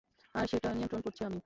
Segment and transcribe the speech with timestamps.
[0.35, 1.39] আর সেটা নিয়ন্ত্রণ করছি আমি।